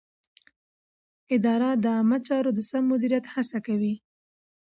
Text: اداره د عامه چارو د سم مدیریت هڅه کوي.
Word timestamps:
اداره 1.35 1.69
د 1.83 1.85
عامه 1.97 2.17
چارو 2.27 2.51
د 2.57 2.59
سم 2.69 2.83
مدیریت 2.91 3.25
هڅه 3.33 3.57
کوي. 3.67 3.93